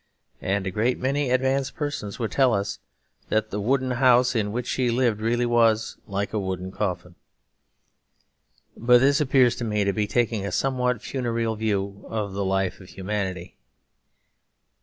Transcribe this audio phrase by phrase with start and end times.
[0.41, 2.79] And a great many advanced persons would tell us
[3.29, 7.13] that wooden house in which she lived really was like a wooden coffin.
[8.75, 12.79] But this appears to me to be taking a somewhat funereal view of the life
[12.81, 13.57] of humanity.